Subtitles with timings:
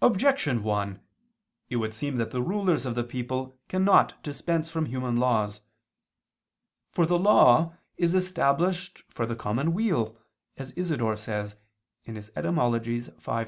[0.00, 0.98] Objection 1:
[1.68, 5.60] It would seem that the rulers of the people cannot dispense from human laws.
[6.90, 10.16] For the law is established for the "common weal,"
[10.56, 11.56] as Isidore says
[12.08, 12.80] (Etym.
[12.82, 13.46] v, 21).